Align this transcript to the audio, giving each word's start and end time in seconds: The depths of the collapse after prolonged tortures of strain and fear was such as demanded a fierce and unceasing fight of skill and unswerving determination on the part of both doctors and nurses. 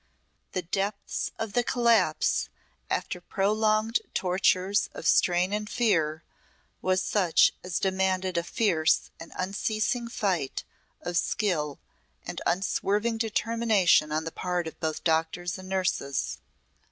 The 0.53 0.63
depths 0.63 1.29
of 1.37 1.53
the 1.53 1.63
collapse 1.63 2.49
after 2.89 3.21
prolonged 3.21 3.99
tortures 4.15 4.89
of 4.95 5.05
strain 5.05 5.53
and 5.53 5.69
fear 5.69 6.23
was 6.81 7.03
such 7.03 7.53
as 7.63 7.77
demanded 7.77 8.35
a 8.35 8.41
fierce 8.41 9.11
and 9.19 9.31
unceasing 9.35 10.07
fight 10.07 10.63
of 11.01 11.17
skill 11.17 11.77
and 12.25 12.41
unswerving 12.47 13.19
determination 13.19 14.11
on 14.11 14.23
the 14.23 14.31
part 14.31 14.65
of 14.65 14.79
both 14.79 15.03
doctors 15.03 15.59
and 15.59 15.69
nurses. 15.69 16.39